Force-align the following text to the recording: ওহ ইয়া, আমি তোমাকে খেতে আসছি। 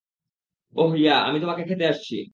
ওহ 0.73 0.91
ইয়া, 0.95 1.15
আমি 1.27 1.37
তোমাকে 1.39 1.63
খেতে 1.63 1.85
আসছি। 1.87 2.15